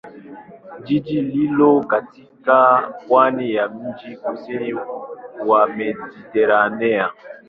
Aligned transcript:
Jiji 0.83 1.21
lipo 1.21 1.83
katika 1.83 2.81
pwani 3.07 3.53
ya 3.53 3.69
mjini 3.69 4.17
kusini 4.17 4.73
mwa 5.45 5.67
Mediteranea. 5.67 7.11